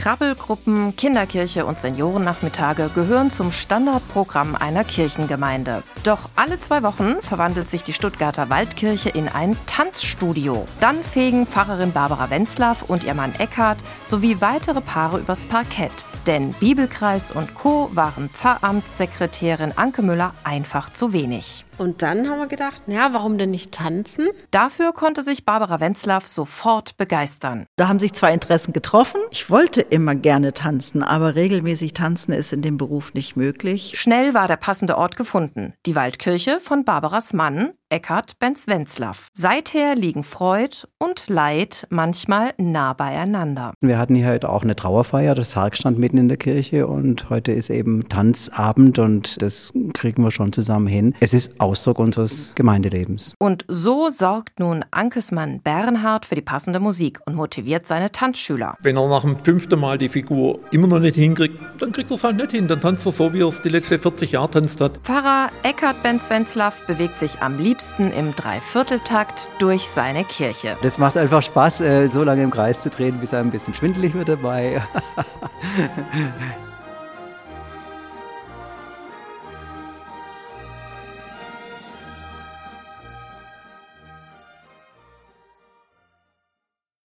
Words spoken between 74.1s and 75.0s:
wird dabei.